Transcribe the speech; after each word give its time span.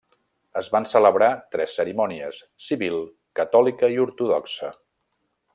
Es 0.61 0.69
van 0.75 0.87
celebrar 0.91 1.27
tres 1.57 1.75
cerimònies: 1.81 2.41
civil, 2.71 2.99
catòlica 3.41 3.93
i 3.97 4.03
ortodoxa. 4.07 4.73